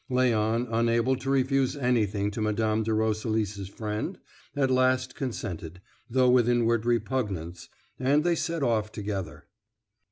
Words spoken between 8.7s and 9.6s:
together.